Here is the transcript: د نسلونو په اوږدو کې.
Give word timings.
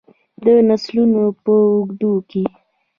د 0.43 0.45
نسلونو 0.67 1.23
په 1.43 1.53
اوږدو 1.73 2.11
کې. 2.29 2.43